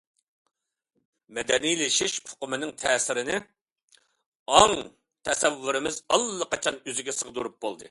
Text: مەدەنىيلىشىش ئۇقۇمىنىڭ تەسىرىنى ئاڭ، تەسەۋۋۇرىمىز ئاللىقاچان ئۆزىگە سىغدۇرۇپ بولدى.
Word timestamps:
مەدەنىيلىشىش 1.37 2.15
ئۇقۇمىنىڭ 2.21 2.71
تەسىرىنى 2.85 3.37
ئاڭ، 4.57 4.75
تەسەۋۋۇرىمىز 5.29 6.03
ئاللىقاچان 6.17 6.83
ئۆزىگە 6.85 7.19
سىغدۇرۇپ 7.21 7.65
بولدى. 7.67 7.79